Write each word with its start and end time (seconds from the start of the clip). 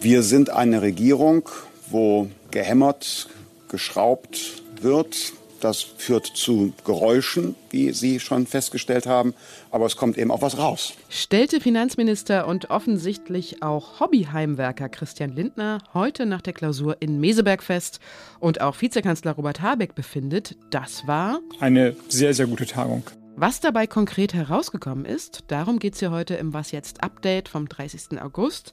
Wir 0.00 0.22
sind 0.22 0.50
eine 0.50 0.80
Regierung, 0.80 1.48
wo 1.90 2.28
gehämmert, 2.50 3.28
geschraubt 3.68 4.62
wird. 4.80 5.32
Das 5.60 5.82
führt 5.82 6.26
zu 6.26 6.72
Geräuschen, 6.84 7.56
wie 7.70 7.92
Sie 7.92 8.20
schon 8.20 8.46
festgestellt 8.46 9.06
haben, 9.06 9.34
aber 9.72 9.86
es 9.86 9.96
kommt 9.96 10.16
eben 10.16 10.30
auch 10.30 10.40
was 10.40 10.56
raus. 10.56 10.92
Stellte 11.10 11.60
Finanzminister 11.60 12.46
und 12.46 12.70
offensichtlich 12.70 13.62
auch 13.62 13.98
Hobbyheimwerker 13.98 14.88
Christian 14.88 15.34
Lindner 15.34 15.82
heute 15.94 16.26
nach 16.26 16.42
der 16.42 16.52
Klausur 16.52 16.96
in 17.00 17.18
Meseberg 17.18 17.62
fest 17.62 17.98
und 18.38 18.60
auch 18.60 18.80
Vizekanzler 18.80 19.32
Robert 19.32 19.60
Habeck 19.60 19.96
befindet, 19.96 20.56
das 20.70 21.08
war 21.08 21.40
eine 21.58 21.96
sehr, 22.08 22.34
sehr 22.34 22.46
gute 22.46 22.66
Tagung. 22.66 23.02
Was 23.40 23.60
dabei 23.60 23.86
konkret 23.86 24.34
herausgekommen 24.34 25.04
ist, 25.04 25.44
darum 25.46 25.78
geht 25.78 25.94
es 25.94 26.00
hier 26.00 26.10
heute 26.10 26.34
im 26.34 26.52
Was 26.54 26.72
jetzt 26.72 27.04
Update 27.04 27.48
vom 27.48 27.68
30. 27.68 28.20
August. 28.20 28.72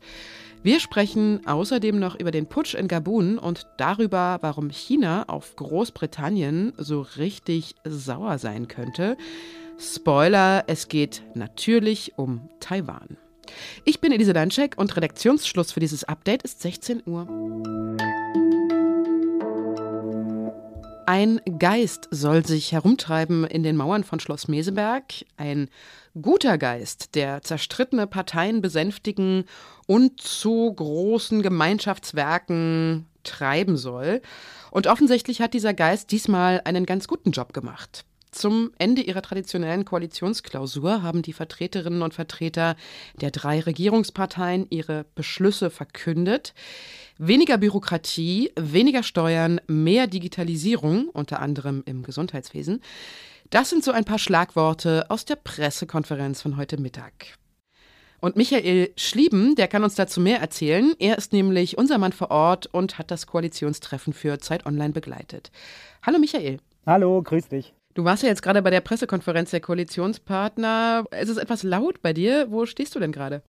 Wir 0.63 0.80
sprechen 0.80 1.45
außerdem 1.45 1.99
noch 1.99 2.20
über 2.20 2.31
den 2.31 2.48
Putsch 2.48 2.73
in 2.73 2.88
Gabun 2.88 3.38
und 3.38 3.67
darüber, 3.77 4.40
warum 4.41 4.71
China 4.71 5.26
auf 5.27 5.55
Großbritannien 5.55 6.73
so 6.77 7.02
richtig 7.02 7.76
sauer 7.84 8.40
sein 8.40 8.67
könnte. 8.67 9.17
Spoiler, 9.77 10.63
es 10.66 10.88
geht 10.88 11.21
natürlich 11.35 12.13
um 12.18 12.49
Taiwan. 12.59 13.18
Ich 13.84 14.02
bin 14.02 14.12
Elise 14.12 14.34
Danczek 14.34 14.79
und 14.79 14.95
Redaktionsschluss 14.98 15.73
für 15.73 15.79
dieses 15.79 16.05
Update 16.05 16.41
ist 16.41 16.63
16 16.63 17.04
Uhr. 17.05 17.27
Ein 21.08 21.40
Geist 21.59 22.08
soll 22.09 22.45
sich 22.45 22.72
herumtreiben 22.72 23.44
in 23.46 23.62
den 23.62 23.76
Mauern 23.76 24.04
von 24.04 24.20
Schloss 24.20 24.48
Meseberg. 24.48 25.13
Ein 25.38 25.70
guter 26.20 26.58
Geist, 26.58 27.13
der 27.13 27.44
zerstrittene 27.44 28.08
Parteien 28.08 28.62
besänftigen 28.62 29.46
und 29.86 30.20
zu 30.20 30.74
großen 30.74 31.44
Gemeinschaftswerken 31.44 33.05
treiben 33.24 33.77
soll. 33.77 34.21
Und 34.71 34.88
offensichtlich 34.88 35.41
hat 35.41 35.54
dieser 35.54 35.76
Geist 35.76 36.12
diesmal 36.12 36.62
einen 36.66 36.88
ganz 36.88 37.07
guten 37.07 37.32
Job 37.32 37.54
gemacht. 37.54 38.04
Zum 38.36 38.72
Ende 38.78 39.02
ihrer 39.02 39.22
traditionellen 39.22 39.86
Koalitionsklausur 39.86 41.02
haben 41.02 41.22
die 41.22 41.32
Vertreterinnen 41.32 42.02
und 42.02 42.14
Vertreter 42.14 42.76
der 43.22 43.32
drei 43.32 43.62
Regierungsparteien 43.62 44.68
ihre 44.70 45.05
Beschlüsse 45.16 45.70
verkündet. 45.70 46.54
Weniger 47.18 47.58
Bürokratie, 47.58 48.52
weniger 48.58 49.04
Steuern, 49.04 49.62
mehr 49.68 50.08
Digitalisierung, 50.08 51.08
unter 51.08 51.40
anderem 51.40 51.82
im 51.86 52.04
Gesundheitswesen. 52.04 52.82
Das 53.52 53.70
sind 53.70 53.86
so 53.86 53.94
ein 53.94 54.04
paar 54.04 54.20
Schlagworte 54.20 55.10
aus 55.10 55.24
der 55.24 55.38
Pressekonferenz 55.38 56.41
von 56.41 56.58
heute 56.58 56.78
Mittag. 56.78 57.38
Und 58.20 58.36
Michael 58.36 58.91
Schlieben, 58.98 59.56
der 59.56 59.70
kann 59.70 59.86
uns 59.86 59.96
dazu 59.96 60.20
mehr 60.20 60.41
erzählen. 60.41 60.94
Er 61.00 61.18
ist 61.18 61.32
nämlich 61.32 61.78
unser 61.78 61.98
Mann 62.00 62.12
vor 62.12 62.32
Ort 62.32 62.66
und 62.66 63.00
hat 63.00 63.12
das 63.12 63.28
Koalitionstreffen 63.28 64.12
für 64.12 64.40
Zeit 64.40 64.66
Online 64.66 64.91
begleitet. 64.91 65.52
Hallo 66.06 66.19
Michael. 66.19 66.59
Hallo, 66.86 67.22
grüß 67.24 67.47
dich. 67.47 67.74
Du 67.96 68.03
warst 68.03 68.24
ja 68.24 68.29
jetzt 68.29 68.41
gerade 68.41 68.62
bei 68.62 68.72
der 68.72 68.81
Pressekonferenz 68.81 69.51
der 69.51 69.62
Koalitionspartner. 69.62 71.06
Es 71.12 71.29
ist 71.29 71.38
etwas 71.38 71.63
laut 71.63 72.01
bei 72.01 72.12
dir. 72.12 72.47
Wo 72.50 72.66
stehst 72.66 72.94
du 72.94 73.00
denn 73.00 73.13
gerade? 73.13 73.41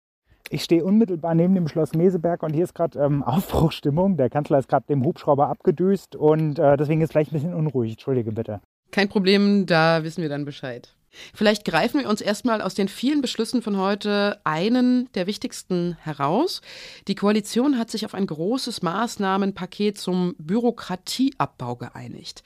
Ich 0.51 0.63
stehe 0.63 0.85
unmittelbar 0.85 1.35
neben 1.35 1.55
dem 1.55 1.67
Schloss 1.67 1.95
Meseberg 1.95 2.43
und 2.43 2.53
hier 2.53 2.65
ist 2.65 2.75
gerade 2.75 2.99
ähm, 2.99 3.23
Aufbruchstimmung. 3.25 4.19
Der 4.19 4.29
Kanzler 4.29 4.59
ist 4.59 4.69
gerade 4.69 4.85
dem 4.87 5.03
Hubschrauber 5.03 5.49
abgedüst 5.49 6.15
und 6.15 6.59
äh, 6.59 6.77
deswegen 6.77 7.01
ist 7.01 7.13
vielleicht 7.13 7.33
ein 7.33 7.41
bisschen 7.41 7.55
unruhig. 7.55 7.93
Entschuldige 7.93 8.33
bitte. 8.33 8.61
Kein 8.91 9.09
Problem, 9.09 9.65
da 9.65 10.05
wissen 10.05 10.21
wir 10.21 10.29
dann 10.29 10.45
Bescheid. 10.45 10.95
Vielleicht 11.33 11.65
greifen 11.65 12.01
wir 12.01 12.09
uns 12.09 12.21
erstmal 12.21 12.61
aus 12.61 12.75
den 12.75 12.89
vielen 12.89 13.23
Beschlüssen 13.23 13.63
von 13.63 13.79
heute 13.79 14.41
einen 14.45 15.11
der 15.15 15.27
wichtigsten 15.27 15.97
heraus. 16.03 16.61
Die 17.09 17.15
Koalition 17.15 17.79
hat 17.79 17.91
sich 17.91 18.05
auf 18.05 18.15
ein 18.15 18.27
großes 18.27 18.83
Maßnahmenpaket 18.83 19.97
zum 19.97 20.35
Bürokratieabbau 20.39 21.77
geeinigt. 21.77 22.43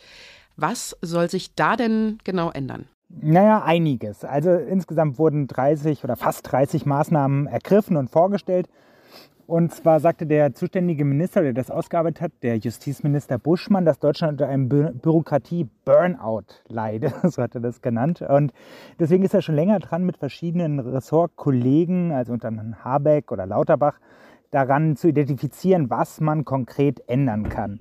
Was 0.60 0.96
soll 1.02 1.30
sich 1.30 1.54
da 1.54 1.76
denn 1.76 2.18
genau 2.24 2.50
ändern? 2.50 2.86
Naja, 3.08 3.62
einiges. 3.62 4.24
Also 4.24 4.50
insgesamt 4.50 5.16
wurden 5.16 5.46
30 5.46 6.02
oder 6.02 6.16
fast 6.16 6.50
30 6.50 6.84
Maßnahmen 6.84 7.46
ergriffen 7.46 7.96
und 7.96 8.10
vorgestellt. 8.10 8.68
Und 9.46 9.72
zwar 9.72 10.00
sagte 10.00 10.26
der 10.26 10.54
zuständige 10.54 11.04
Minister, 11.04 11.42
der 11.42 11.52
das 11.52 11.70
ausgearbeitet 11.70 12.20
hat, 12.20 12.32
der 12.42 12.56
Justizminister 12.56 13.38
Buschmann, 13.38 13.84
dass 13.84 14.00
Deutschland 14.00 14.32
unter 14.32 14.48
einem 14.48 14.68
Bü 14.68 14.90
Bürokratie-Burnout 14.94 16.64
leide, 16.66 17.14
so 17.22 17.40
hat 17.40 17.54
er 17.54 17.60
das 17.60 17.80
genannt. 17.80 18.20
Und 18.20 18.52
deswegen 18.98 19.22
ist 19.24 19.34
er 19.34 19.42
schon 19.42 19.54
länger 19.54 19.78
dran, 19.78 20.04
mit 20.04 20.16
verschiedenen 20.16 20.80
Ressortkollegen, 20.80 22.10
also 22.10 22.32
unter 22.32 22.48
anderem 22.48 22.84
Habeck 22.84 23.30
oder 23.30 23.46
Lauterbach, 23.46 24.00
daran 24.50 24.96
zu 24.96 25.08
identifizieren, 25.08 25.88
was 25.88 26.20
man 26.20 26.44
konkret 26.44 27.02
ändern 27.06 27.48
kann. 27.48 27.80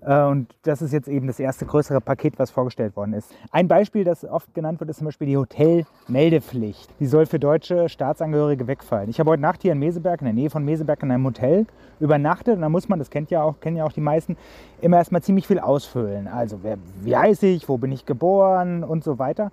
Äh, 0.00 0.22
und 0.24 0.54
das 0.62 0.82
ist 0.82 0.92
jetzt 0.92 1.08
eben 1.08 1.26
das 1.26 1.40
erste 1.40 1.66
größere 1.66 2.00
Paket, 2.00 2.38
was 2.38 2.50
vorgestellt 2.50 2.96
worden 2.96 3.12
ist. 3.12 3.34
Ein 3.50 3.68
Beispiel, 3.68 4.04
das 4.04 4.24
oft 4.24 4.54
genannt 4.54 4.80
wird, 4.80 4.90
ist 4.90 4.98
zum 4.98 5.06
Beispiel 5.06 5.26
die 5.26 5.36
Hotelmeldepflicht. 5.36 6.88
Die 7.00 7.06
soll 7.06 7.26
für 7.26 7.38
deutsche 7.38 7.88
Staatsangehörige 7.88 8.66
wegfallen. 8.66 9.10
Ich 9.10 9.18
habe 9.20 9.30
heute 9.30 9.42
Nacht 9.42 9.62
hier 9.62 9.72
in 9.72 9.78
Meseberg, 9.78 10.20
in 10.20 10.26
der 10.26 10.34
Nähe 10.34 10.50
von 10.50 10.64
Meseberg, 10.64 11.02
in 11.02 11.10
einem 11.10 11.24
Hotel 11.24 11.66
übernachtet. 12.00 12.56
Und 12.56 12.62
da 12.62 12.68
muss 12.68 12.88
man, 12.88 12.98
das 12.98 13.10
kennt 13.10 13.30
ja 13.30 13.42
auch, 13.42 13.60
kennen 13.60 13.76
ja 13.76 13.84
auch 13.84 13.92
die 13.92 14.00
meisten, 14.00 14.36
immer 14.80 14.98
erstmal 14.98 15.22
ziemlich 15.22 15.46
viel 15.46 15.58
ausfüllen. 15.58 16.28
Also 16.28 16.60
wer, 16.62 16.78
wie 17.02 17.16
heiße 17.16 17.46
ich, 17.46 17.68
wo 17.68 17.78
bin 17.78 17.92
ich 17.92 18.06
geboren 18.06 18.84
und 18.84 19.02
so 19.02 19.18
weiter. 19.18 19.50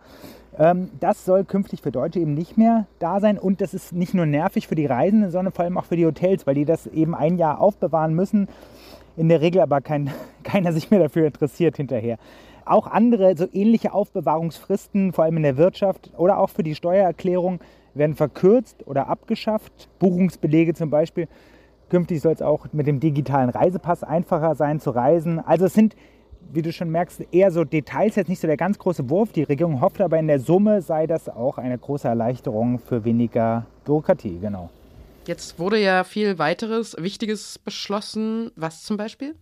Ähm, 0.58 0.90
das 1.00 1.26
soll 1.26 1.44
künftig 1.44 1.82
für 1.82 1.92
Deutsche 1.92 2.20
eben 2.20 2.34
nicht 2.34 2.58
mehr 2.58 2.86
da 3.00 3.20
sein. 3.20 3.40
Und 3.40 3.62
das 3.62 3.74
ist 3.74 3.94
nicht 3.94 4.14
nur 4.14 4.26
nervig 4.26 4.68
für 4.68 4.76
die 4.76 4.86
Reisenden, 4.86 5.32
sondern 5.32 5.54
vor 5.54 5.66
allem 5.66 5.78
auch 5.78 5.86
für 5.86 5.98
die 5.98 6.06
Hotels, 6.06 6.46
weil 6.46 6.56
die 6.56 6.66
das 6.66 6.88
eben 6.88 7.16
ein 7.16 7.38
Jahr 7.38 7.60
aufbewahren 7.60 8.14
müssen 8.14 8.48
in 9.18 9.30
der 9.30 9.42
Regel 9.42 9.62
aber 9.62 9.82
kein, 9.82 10.12
keiner 10.44 10.74
sich 10.74 10.92
mehr 10.92 11.00
dafür 11.00 11.28
interessiert 11.28 11.78
hinterher. 11.78 12.18
Auch 12.66 12.88
andere, 12.88 13.38
so 13.38 13.48
ähnliche 13.54 13.94
Aufbewahrungsfristen, 13.94 15.14
vor 15.14 15.24
allem 15.24 15.38
in 15.38 15.44
der 15.44 15.58
Wirtschaft 15.58 16.12
oder 16.18 16.40
auch 16.40 16.50
für 16.50 16.64
die 16.64 16.76
Steuererklärung, 16.76 17.60
werden 17.94 18.16
verkürzt 18.16 18.86
oder 18.88 19.08
abgeschafft. 19.08 19.88
Buchungsbelege 20.00 20.74
zum 20.74 20.90
Beispiel. 20.90 21.28
Künftig 21.90 22.22
soll 22.22 22.34
es 22.34 22.42
auch 22.42 22.68
mit 22.74 22.88
dem 22.88 23.00
digitalen 23.00 23.50
Reisepass 23.50 24.04
einfacher 24.04 24.56
sein 24.56 24.80
zu 24.80 24.90
reisen. 24.90 25.40
Also 25.40 25.66
es 25.66 25.74
sind, 25.74 25.96
wie 26.52 26.62
du 26.62 26.74
schon 26.74 26.90
merkst, 26.90 27.24
eher 27.32 27.52
so 27.52 27.64
Details, 27.64 28.16
jetzt 28.16 28.28
nicht 28.28 28.42
so 28.42 28.48
der 28.48 28.58
ganz 28.58 28.80
große 28.80 29.10
Wurf. 29.10 29.32
Die 29.32 29.44
Regierung 29.44 29.82
hofft 29.82 30.02
aber 30.02 30.18
in 30.18 30.28
der 30.28 30.40
Summe 30.40 30.82
sei 30.82 31.08
das 31.08 31.30
auch 31.30 31.58
eine 31.58 31.78
große 31.78 32.08
Erleichterung 32.08 32.80
für 32.80 33.06
weniger 33.06 33.68
Bürokratie, 33.86 34.40
genau. 34.40 34.70
Jetzt 35.28 35.58
wurde 35.58 35.82
ja 35.82 36.04
viel 36.04 36.38
weiteres 36.38 36.96
Wichtiges 37.00 37.58
beschlossen. 37.58 38.52
Was 38.56 38.84
zum 38.84 38.96
Beispiel? 38.96 39.34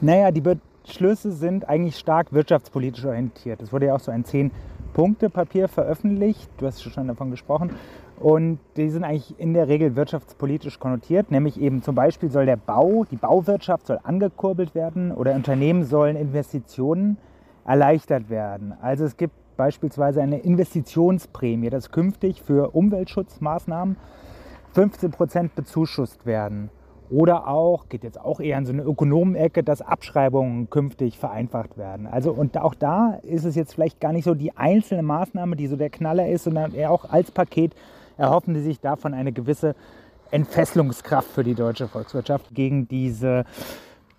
Naja, 0.00 0.30
die 0.30 0.40
Beschlüsse 0.40 1.32
sind 1.32 1.68
eigentlich 1.68 1.98
stark 1.98 2.32
wirtschaftspolitisch 2.32 3.04
orientiert. 3.04 3.60
Es 3.62 3.72
wurde 3.72 3.86
ja 3.86 3.96
auch 3.96 4.00
so 4.00 4.12
ein 4.12 4.24
Zehn-Punkte-Papier 4.24 5.66
veröffentlicht. 5.66 6.48
Du 6.58 6.66
hast 6.66 6.82
schon 6.82 7.08
davon 7.08 7.32
gesprochen. 7.32 7.74
Und 8.20 8.60
die 8.76 8.90
sind 8.90 9.02
eigentlich 9.02 9.34
in 9.40 9.54
der 9.54 9.66
Regel 9.66 9.96
wirtschaftspolitisch 9.96 10.78
konnotiert, 10.78 11.30
nämlich 11.30 11.58
eben 11.58 11.82
zum 11.82 11.94
Beispiel 11.94 12.30
soll 12.30 12.44
der 12.44 12.56
Bau, 12.56 13.06
die 13.10 13.16
Bauwirtschaft 13.16 13.86
soll 13.86 13.98
angekurbelt 14.02 14.74
werden 14.74 15.10
oder 15.10 15.34
Unternehmen 15.34 15.84
sollen 15.84 16.16
Investitionen 16.16 17.16
erleichtert 17.64 18.28
werden. 18.28 18.74
Also 18.82 19.04
es 19.04 19.16
gibt 19.16 19.32
beispielsweise 19.56 20.20
eine 20.20 20.38
Investitionsprämie, 20.38 21.70
das 21.70 21.90
künftig 21.90 22.42
für 22.42 22.74
Umweltschutzmaßnahmen 22.74 23.96
15 24.74 25.10
Prozent 25.10 25.54
bezuschusst 25.54 26.26
werden. 26.26 26.70
Oder 27.10 27.48
auch, 27.48 27.88
geht 27.88 28.04
jetzt 28.04 28.20
auch 28.20 28.38
eher 28.38 28.56
in 28.56 28.66
so 28.66 28.72
eine 28.72 28.82
Ökonomenecke, 28.82 29.64
dass 29.64 29.82
Abschreibungen 29.82 30.70
künftig 30.70 31.18
vereinfacht 31.18 31.76
werden. 31.76 32.06
Also 32.06 32.30
und 32.30 32.56
auch 32.56 32.74
da 32.74 33.18
ist 33.22 33.44
es 33.44 33.56
jetzt 33.56 33.74
vielleicht 33.74 33.98
gar 34.00 34.12
nicht 34.12 34.24
so 34.24 34.34
die 34.34 34.56
einzelne 34.56 35.02
Maßnahme, 35.02 35.56
die 35.56 35.66
so 35.66 35.74
der 35.74 35.90
Knaller 35.90 36.28
ist, 36.28 36.44
sondern 36.44 36.72
eher 36.72 36.92
auch 36.92 37.10
als 37.10 37.32
Paket 37.32 37.74
erhoffen 38.16 38.54
sie 38.54 38.62
sich 38.62 38.80
davon 38.80 39.14
eine 39.14 39.32
gewisse 39.32 39.74
Entfesselungskraft 40.30 41.28
für 41.28 41.42
die 41.42 41.54
deutsche 41.54 41.88
Volkswirtschaft 41.88 42.54
gegen 42.54 42.86
diese 42.86 43.44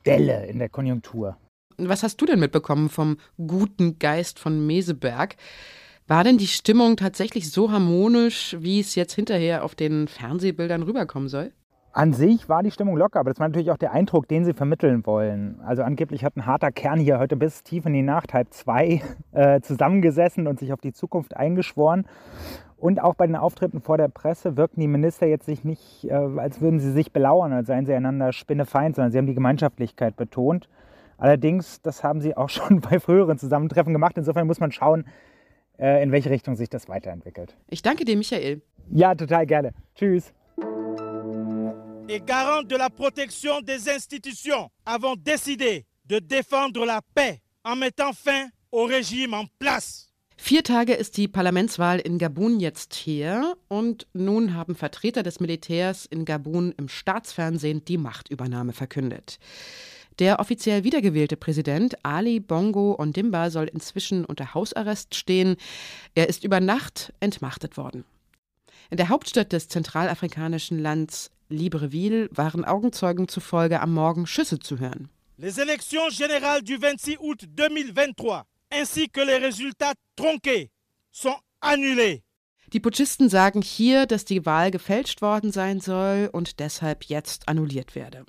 Delle 0.05 0.47
in 0.47 0.59
der 0.59 0.67
Konjunktur. 0.67 1.37
Was 1.77 2.03
hast 2.03 2.17
du 2.21 2.25
denn 2.25 2.39
mitbekommen 2.39 2.89
vom 2.89 3.17
guten 3.37 3.99
Geist 3.99 4.39
von 4.39 4.65
Meseberg? 4.65 5.35
War 6.11 6.25
denn 6.25 6.37
die 6.37 6.47
Stimmung 6.47 6.97
tatsächlich 6.97 7.49
so 7.49 7.71
harmonisch, 7.71 8.57
wie 8.59 8.81
es 8.81 8.95
jetzt 8.95 9.13
hinterher 9.13 9.63
auf 9.63 9.75
den 9.75 10.09
Fernsehbildern 10.09 10.83
rüberkommen 10.83 11.29
soll? 11.29 11.53
An 11.93 12.11
sich 12.11 12.49
war 12.49 12.63
die 12.63 12.71
Stimmung 12.71 12.97
locker, 12.97 13.21
aber 13.21 13.29
das 13.29 13.39
war 13.39 13.47
natürlich 13.47 13.71
auch 13.71 13.77
der 13.77 13.93
Eindruck, 13.93 14.27
den 14.27 14.43
sie 14.43 14.53
vermitteln 14.53 15.05
wollen. 15.05 15.61
Also 15.65 15.83
angeblich 15.83 16.25
hat 16.25 16.35
ein 16.35 16.45
harter 16.45 16.73
Kern 16.73 16.99
hier 16.99 17.17
heute 17.17 17.37
bis 17.37 17.63
tief 17.63 17.85
in 17.85 17.93
die 17.93 18.01
Nacht, 18.01 18.33
halb 18.33 18.51
zwei, 18.53 19.01
äh, 19.31 19.61
zusammengesessen 19.61 20.47
und 20.47 20.59
sich 20.59 20.73
auf 20.73 20.81
die 20.81 20.91
Zukunft 20.91 21.37
eingeschworen. 21.37 22.05
Und 22.75 23.01
auch 23.01 23.15
bei 23.15 23.25
den 23.25 23.37
Auftritten 23.37 23.79
vor 23.79 23.97
der 23.97 24.09
Presse 24.09 24.57
wirkten 24.57 24.81
die 24.81 24.89
Minister 24.89 25.27
jetzt 25.27 25.45
sich 25.45 25.63
nicht, 25.63 26.03
äh, 26.03 26.11
als 26.11 26.59
würden 26.59 26.81
sie 26.81 26.91
sich 26.91 27.13
belauern, 27.13 27.53
als 27.53 27.67
seien 27.67 27.85
sie 27.85 27.93
einander 27.93 28.33
Spinnefeind, 28.33 28.97
sondern 28.97 29.13
sie 29.13 29.17
haben 29.17 29.27
die 29.27 29.33
Gemeinschaftlichkeit 29.33 30.17
betont. 30.17 30.67
Allerdings, 31.17 31.81
das 31.81 32.03
haben 32.03 32.19
sie 32.19 32.35
auch 32.35 32.49
schon 32.49 32.81
bei 32.81 32.99
früheren 32.99 33.37
Zusammentreffen 33.37 33.93
gemacht. 33.93 34.17
Insofern 34.17 34.47
muss 34.47 34.59
man 34.59 34.73
schauen, 34.73 35.05
in 35.81 36.11
welche 36.11 36.29
Richtung 36.29 36.55
sich 36.55 36.69
das 36.69 36.87
weiterentwickelt. 36.87 37.55
Ich 37.67 37.81
danke 37.81 38.05
dir, 38.05 38.15
Michael. 38.15 38.61
Ja, 38.91 39.15
total 39.15 39.47
gerne. 39.47 39.73
Tschüss. 39.95 40.31
Et 42.07 42.25
garant 42.25 42.63
de 42.63 42.75
la 42.75 42.89
protection 42.89 43.61
des 43.61 43.87
institutions, 43.87 44.69
avons 44.85 45.15
décidé 45.15 45.85
de 46.05 46.19
défendre 46.19 46.85
la 46.85 47.01
paix 47.15 47.41
en 47.63 47.75
mettant 47.75 48.13
fin 48.13 48.49
au 48.71 48.85
régime 48.85 49.33
en 49.33 49.45
place. 49.59 50.07
Vier 50.37 50.63
Tage 50.63 50.93
ist 50.93 51.17
die 51.17 51.27
Parlamentswahl 51.27 51.99
in 51.99 52.17
Gabun 52.17 52.59
jetzt 52.59 52.95
her 53.05 53.55
und 53.67 54.07
nun 54.13 54.55
haben 54.55 54.75
Vertreter 54.75 55.23
des 55.23 55.39
Militärs 55.39 56.05
in 56.07 56.25
Gabun 56.25 56.73
im 56.77 56.89
Staatsfernsehen 56.89 57.85
die 57.85 57.97
Machtübernahme 57.97 58.73
verkündet. 58.73 59.37
Der 60.21 60.39
offiziell 60.39 60.83
wiedergewählte 60.83 61.35
Präsident 61.35 62.05
Ali 62.05 62.39
Bongo 62.39 62.95
Ondimba 62.99 63.49
soll 63.49 63.65
inzwischen 63.65 64.23
unter 64.23 64.53
Hausarrest 64.53 65.15
stehen. 65.15 65.55
Er 66.13 66.29
ist 66.29 66.43
über 66.43 66.59
Nacht 66.59 67.11
entmachtet 67.19 67.75
worden. 67.75 68.05
In 68.91 68.97
der 68.97 69.09
Hauptstadt 69.09 69.51
des 69.51 69.67
zentralafrikanischen 69.67 70.77
Lands 70.77 71.31
Libreville 71.49 72.29
waren 72.31 72.63
Augenzeugen 72.63 73.29
zufolge 73.29 73.79
am 73.79 73.95
Morgen 73.95 74.27
Schüsse 74.27 74.59
zu 74.59 74.77
hören. 74.77 75.09
Les 75.37 75.57
élections 75.57 76.15
générales 76.15 76.61
du 76.65 76.77
26 76.77 77.19
août 77.19 77.41
2023 77.57 78.43
ainsi 78.69 79.09
que 79.09 79.21
les 79.21 79.39
résultats 79.39 79.95
tronqués 80.15 80.69
sont 81.11 81.35
annulés. 81.61 82.21
Die 82.73 82.79
Putschisten 82.79 83.27
sagen 83.27 83.63
hier, 83.63 84.05
dass 84.05 84.23
die 84.23 84.45
Wahl 84.45 84.69
gefälscht 84.69 85.23
worden 85.23 85.51
sein 85.51 85.79
soll 85.79 86.29
und 86.31 86.59
deshalb 86.59 87.05
jetzt 87.05 87.47
annulliert 87.47 87.95
werde. 87.95 88.23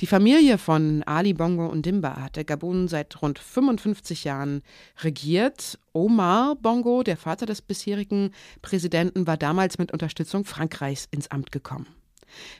Die 0.00 0.06
Familie 0.06 0.58
von 0.58 1.02
Ali 1.04 1.34
Bongo 1.34 1.66
und 1.66 1.86
Dimba 1.86 2.20
hatte 2.20 2.44
Gabun 2.44 2.88
seit 2.88 3.20
rund 3.22 3.38
55 3.38 4.24
Jahren 4.24 4.62
regiert. 5.02 5.78
Omar 5.92 6.56
Bongo, 6.56 7.02
der 7.02 7.16
Vater 7.16 7.46
des 7.46 7.62
bisherigen 7.62 8.32
Präsidenten, 8.62 9.26
war 9.26 9.36
damals 9.36 9.78
mit 9.78 9.92
Unterstützung 9.92 10.44
Frankreichs 10.44 11.06
ins 11.10 11.30
Amt 11.30 11.52
gekommen. 11.52 11.86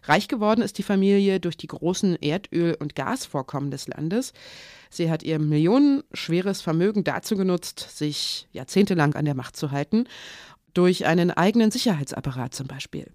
Reich 0.04 0.28
geworden 0.28 0.62
ist 0.62 0.78
die 0.78 0.82
Familie 0.82 1.40
durch 1.40 1.56
die 1.56 1.66
großen 1.66 2.16
Erdöl- 2.16 2.76
und 2.78 2.94
Gasvorkommen 2.94 3.70
des 3.70 3.88
Landes. 3.88 4.32
Sie 4.90 5.10
hat 5.10 5.22
ihr 5.22 5.38
millionenschweres 5.38 6.60
Vermögen 6.60 7.04
dazu 7.04 7.36
genutzt, 7.36 7.80
sich 7.96 8.48
jahrzehntelang 8.52 9.14
an 9.14 9.24
der 9.24 9.34
Macht 9.34 9.56
zu 9.56 9.70
halten, 9.70 10.04
durch 10.72 11.06
einen 11.06 11.30
eigenen 11.30 11.70
Sicherheitsapparat 11.70 12.54
zum 12.54 12.66
Beispiel. 12.66 13.06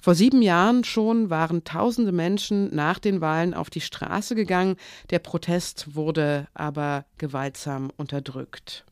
Vor 0.00 0.14
sieben 0.14 0.42
Jahren 0.42 0.84
schon 0.84 1.30
waren 1.30 1.64
tausende 1.64 2.12
Menschen 2.12 2.74
nach 2.74 2.98
den 2.98 3.20
Wahlen 3.20 3.54
auf 3.54 3.70
die 3.70 3.80
Straße 3.80 4.34
gegangen. 4.34 4.76
Der 5.10 5.18
Protest 5.18 5.94
wurde 5.94 6.46
aber 6.54 7.04
gewaltsam 7.18 7.90
unterdrückt. 7.96 8.84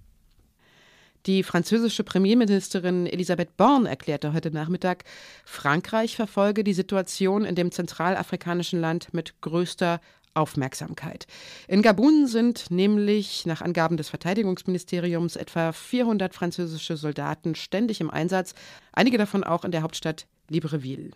Die 1.27 1.45
französische 1.45 2.03
Premierministerin 2.03 3.07
Elisabeth 3.07 3.57
Borne 3.57 3.89
erklärte 3.89 4.33
heute 4.33 4.51
Nachmittag, 4.51 5.05
Frankreich 5.45 6.17
verfolge 6.17 6.65
die 6.65 6.75
Situation 6.75 7.45
in 7.45 7.55
dem 7.55 7.71
zentralafrikanischen 7.71 8.81
Land 8.81 9.15
mit 9.15 9.41
größter 9.41 10.01
Aufmerksamkeit. 10.35 11.27
In 11.69 11.83
Gabun 11.83 12.27
sind 12.27 12.71
nämlich 12.71 13.47
nach 13.47 13.63
Angaben 13.63 13.97
des 13.97 14.09
Verteidigungsministeriums 14.09 15.37
etwa 15.37 15.73
400 15.73 16.35
französische 16.35 16.97
Soldaten 16.97 17.55
ständig 17.55 18.01
im 18.01 18.11
Einsatz, 18.11 18.55
einige 18.93 19.19
davon 19.19 19.45
auch 19.45 19.65
in 19.65 19.73
der 19.73 19.83
Hauptstadt 19.83 20.27
Libreville. 20.49 21.11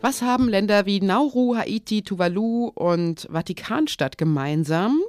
Was 0.00 0.22
haben 0.22 0.48
Länder 0.48 0.86
wie 0.86 1.00
Nauru, 1.00 1.56
Haiti, 1.56 2.02
Tuvalu 2.02 2.70
und 2.74 3.28
Vatikanstadt 3.30 4.18
gemeinsam? 4.18 5.00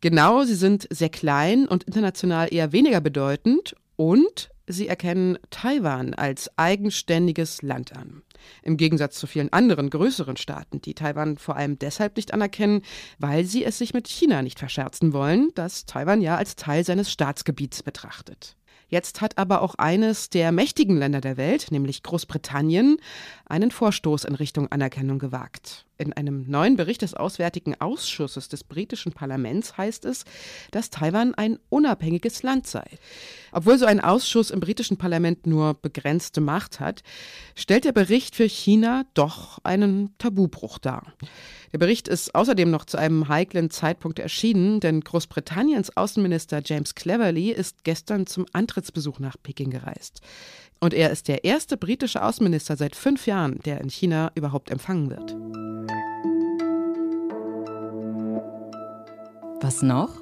Genau, 0.00 0.44
sie 0.44 0.54
sind 0.54 0.86
sehr 0.90 1.08
klein 1.08 1.66
und 1.66 1.84
international 1.84 2.52
eher 2.52 2.72
weniger 2.72 3.00
bedeutend 3.00 3.74
und 3.96 4.50
sie 4.72 4.88
erkennen 4.88 5.38
Taiwan 5.50 6.14
als 6.14 6.50
eigenständiges 6.58 7.62
Land 7.62 7.94
an. 7.96 8.22
Im 8.62 8.76
Gegensatz 8.76 9.18
zu 9.18 9.26
vielen 9.26 9.52
anderen 9.52 9.90
größeren 9.90 10.36
Staaten, 10.36 10.80
die 10.80 10.94
Taiwan 10.94 11.38
vor 11.38 11.56
allem 11.56 11.78
deshalb 11.78 12.16
nicht 12.16 12.34
anerkennen, 12.34 12.82
weil 13.18 13.44
sie 13.44 13.64
es 13.64 13.78
sich 13.78 13.94
mit 13.94 14.08
China 14.08 14.42
nicht 14.42 14.58
verscherzen 14.58 15.12
wollen, 15.12 15.50
das 15.54 15.86
Taiwan 15.86 16.20
ja 16.20 16.36
als 16.36 16.56
Teil 16.56 16.84
seines 16.84 17.10
Staatsgebiets 17.10 17.82
betrachtet. 17.82 18.56
Jetzt 18.88 19.22
hat 19.22 19.38
aber 19.38 19.62
auch 19.62 19.76
eines 19.76 20.28
der 20.28 20.52
mächtigen 20.52 20.98
Länder 20.98 21.22
der 21.22 21.38
Welt, 21.38 21.68
nämlich 21.70 22.02
Großbritannien, 22.02 22.98
einen 23.46 23.70
Vorstoß 23.70 24.24
in 24.24 24.34
Richtung 24.34 24.70
Anerkennung 24.70 25.18
gewagt. 25.18 25.86
In 26.02 26.12
einem 26.14 26.50
neuen 26.50 26.74
Bericht 26.74 27.02
des 27.02 27.14
Auswärtigen 27.14 27.80
Ausschusses 27.80 28.48
des 28.48 28.64
britischen 28.64 29.12
Parlaments 29.12 29.76
heißt 29.78 30.04
es, 30.04 30.24
dass 30.72 30.90
Taiwan 30.90 31.32
ein 31.36 31.60
unabhängiges 31.68 32.42
Land 32.42 32.66
sei. 32.66 32.84
Obwohl 33.52 33.78
so 33.78 33.86
ein 33.86 34.00
Ausschuss 34.00 34.50
im 34.50 34.58
britischen 34.58 34.96
Parlament 34.96 35.46
nur 35.46 35.74
begrenzte 35.74 36.40
Macht 36.40 36.80
hat, 36.80 37.04
stellt 37.54 37.84
der 37.84 37.92
Bericht 37.92 38.34
für 38.34 38.48
China 38.48 39.04
doch 39.14 39.60
einen 39.62 40.10
Tabubruch 40.18 40.78
dar. 40.78 41.12
Der 41.72 41.78
Bericht 41.78 42.08
ist 42.08 42.34
außerdem 42.34 42.68
noch 42.68 42.84
zu 42.84 42.96
einem 42.98 43.28
heiklen 43.28 43.70
Zeitpunkt 43.70 44.18
erschienen, 44.18 44.80
denn 44.80 45.02
Großbritanniens 45.02 45.96
Außenminister 45.96 46.62
James 46.64 46.96
Cleverly 46.96 47.52
ist 47.52 47.84
gestern 47.84 48.26
zum 48.26 48.46
Antrittsbesuch 48.52 49.20
nach 49.20 49.36
Peking 49.40 49.70
gereist. 49.70 50.20
Und 50.80 50.94
er 50.94 51.10
ist 51.10 51.28
der 51.28 51.44
erste 51.44 51.76
britische 51.76 52.24
Außenminister 52.24 52.76
seit 52.76 52.96
fünf 52.96 53.26
Jahren, 53.26 53.60
der 53.64 53.80
in 53.80 53.88
China 53.88 54.32
überhaupt 54.34 54.68
empfangen 54.70 55.10
wird. 55.10 55.36
Was 59.60 59.82
noch? 59.82 60.20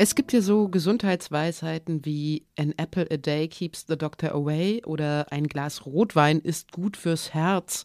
Es 0.00 0.14
gibt 0.14 0.32
ja 0.32 0.40
so 0.40 0.68
Gesundheitsweisheiten 0.68 2.04
wie 2.04 2.46
An 2.56 2.72
apple 2.76 3.06
a 3.10 3.16
day 3.16 3.48
keeps 3.48 3.84
the 3.88 3.98
doctor 3.98 4.32
away 4.32 4.80
oder 4.86 5.26
ein 5.30 5.48
Glas 5.48 5.84
Rotwein 5.84 6.38
ist 6.38 6.72
gut 6.72 6.96
fürs 6.96 7.34
Herz. 7.34 7.84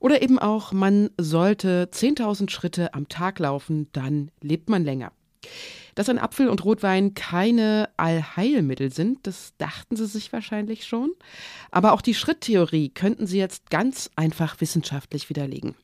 Oder 0.00 0.20
eben 0.20 0.38
auch, 0.38 0.72
man 0.72 1.10
sollte 1.18 1.88
10.000 1.92 2.50
Schritte 2.50 2.92
am 2.92 3.08
Tag 3.08 3.38
laufen, 3.38 3.88
dann 3.92 4.30
lebt 4.42 4.68
man 4.68 4.84
länger. 4.84 5.12
Dass 5.98 6.08
ein 6.08 6.20
Apfel 6.20 6.48
und 6.48 6.64
Rotwein 6.64 7.14
keine 7.14 7.88
Allheilmittel 7.96 8.92
sind, 8.92 9.26
das 9.26 9.54
dachten 9.58 9.96
sie 9.96 10.06
sich 10.06 10.32
wahrscheinlich 10.32 10.86
schon. 10.86 11.10
Aber 11.72 11.92
auch 11.92 12.02
die 12.02 12.14
Schritttheorie 12.14 12.90
könnten 12.90 13.26
sie 13.26 13.38
jetzt 13.38 13.68
ganz 13.68 14.08
einfach 14.14 14.60
wissenschaftlich 14.60 15.28
widerlegen. 15.28 15.74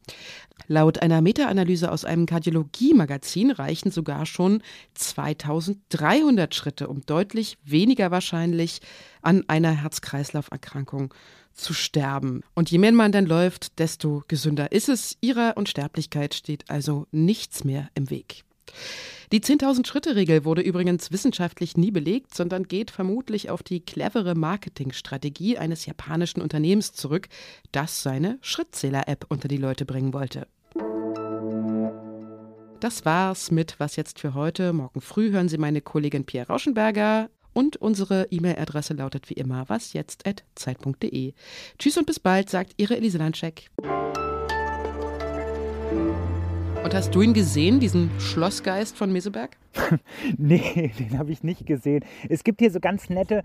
Laut 0.69 1.03
einer 1.03 1.21
Meta-Analyse 1.21 1.91
aus 1.91 2.05
einem 2.05 2.27
Kardiologie-Magazin 2.27 3.51
reichen 3.51 3.91
sogar 3.91 4.25
schon 4.25 4.63
2300 4.95 6.55
Schritte, 6.55 6.87
um 6.87 7.05
deutlich 7.05 7.59
weniger 7.65 8.13
wahrscheinlich 8.13 8.83
an 9.21 9.43
einer 9.49 9.73
Herz-Kreislauf-Erkrankung 9.73 11.13
zu 11.55 11.75
sterben. 11.75 12.43
Und 12.55 12.71
je 12.71 12.79
mehr 12.79 12.93
man 12.93 13.11
dann 13.11 13.27
läuft, 13.27 13.81
desto 13.81 14.23
gesünder 14.29 14.71
ist 14.71 14.89
es. 14.89 15.17
Ihrer 15.21 15.57
Unsterblichkeit 15.57 16.35
steht 16.35 16.71
also 16.71 17.09
nichts 17.11 17.65
mehr 17.65 17.89
im 17.97 18.11
Weg. 18.11 18.45
Die 19.33 19.41
10.000 19.41 19.87
Schritte-Regel 19.87 20.45
wurde 20.45 20.63
übrigens 20.63 21.11
wissenschaftlich 21.11 21.77
nie 21.77 21.91
belegt, 21.91 22.35
sondern 22.35 22.69
geht 22.69 22.91
vermutlich 22.91 23.51
auf 23.51 23.63
die 23.63 23.81
clevere 23.81 24.35
Marketingstrategie 24.35 25.59
eines 25.59 25.87
japanischen 25.87 26.41
Unternehmens 26.41 26.93
zurück, 26.93 27.29
das 27.73 28.03
seine 28.03 28.39
Schrittzähler-App 28.43 29.27
unter 29.29 29.49
die 29.49 29.57
Leute 29.57 29.87
bringen 29.87 30.13
wollte. 30.13 30.47
Das 32.81 33.05
war's 33.05 33.51
mit 33.51 33.81
Was 33.81 33.97
jetzt 33.97 34.19
für 34.19 34.35
heute. 34.35 34.73
Morgen 34.73 35.01
früh 35.01 35.31
hören 35.31 35.49
Sie 35.49 35.59
meine 35.59 35.81
Kollegin 35.81 36.27
Pierre 36.27 36.49
Rauschenberger. 36.49 37.31
Und 37.55 37.77
unsere 37.77 38.27
E-Mail-Adresse 38.31 38.95
lautet 38.95 39.31
wie 39.31 39.35
immer 39.35 39.69
wasjetzt.zeit.de. 39.69 41.33
Tschüss 41.79 41.97
und 41.97 42.07
bis 42.07 42.21
bald, 42.21 42.51
sagt 42.51 42.75
Ihre 42.77 42.97
Elise 42.97 43.19
Landscheck. 43.19 43.71
Und 46.85 46.95
hast 46.95 47.15
du 47.15 47.23
ihn 47.23 47.33
gesehen, 47.33 47.81
diesen 47.81 48.11
Schlossgeist 48.21 48.95
von 48.95 49.11
Meseberg? 49.11 49.57
nee, 50.37 50.93
den 50.99 51.19
habe 51.19 51.33
ich 51.33 51.43
nicht 51.43 51.65
gesehen. 51.65 52.05
Es 52.29 52.45
gibt 52.45 52.61
hier 52.61 52.71
so 52.71 52.79
ganz 52.79 53.09
nette 53.09 53.43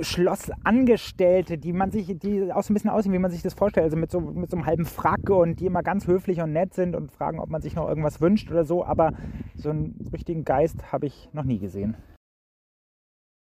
Schlossangestellte, 0.00 1.58
die 1.58 1.74
man 1.74 1.90
sich, 1.90 2.18
die 2.18 2.50
auch 2.50 2.62
so 2.62 2.72
ein 2.72 2.74
bisschen 2.74 2.88
aussehen, 2.88 3.12
wie 3.12 3.18
man 3.18 3.30
sich 3.30 3.42
das 3.42 3.52
vorstellt. 3.52 3.84
Also 3.84 3.98
mit 3.98 4.10
so, 4.10 4.22
mit 4.22 4.50
so 4.50 4.56
einem 4.56 4.64
halben 4.64 4.86
Frack 4.86 5.28
und 5.28 5.60
die 5.60 5.66
immer 5.66 5.82
ganz 5.82 6.06
höflich 6.06 6.40
und 6.40 6.54
nett 6.54 6.72
sind 6.72 6.96
und 6.96 7.12
fragen, 7.12 7.40
ob 7.40 7.50
man 7.50 7.60
sich 7.60 7.74
noch 7.74 7.86
irgendwas 7.86 8.22
wünscht 8.22 8.50
oder 8.50 8.64
so. 8.64 8.86
Aber 8.86 9.12
so 9.54 9.68
einen 9.68 10.08
richtigen 10.10 10.46
Geist 10.46 10.92
habe 10.92 11.04
ich 11.04 11.28
noch 11.34 11.44
nie 11.44 11.58
gesehen. 11.58 11.94